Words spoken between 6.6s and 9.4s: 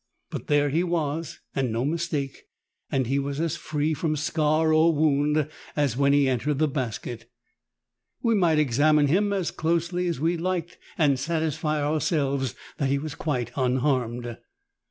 basket. We might examine him